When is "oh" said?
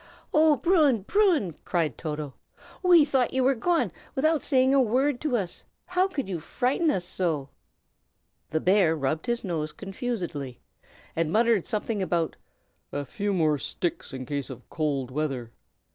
0.33-0.55